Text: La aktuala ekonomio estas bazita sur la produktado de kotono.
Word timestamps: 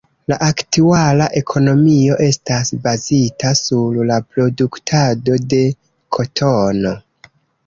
La 0.31 0.35
aktuala 0.43 1.25
ekonomio 1.41 2.17
estas 2.27 2.71
bazita 2.87 3.53
sur 3.61 4.01
la 4.13 4.19
produktado 4.33 5.37
de 5.53 5.61
kotono. 6.19 6.97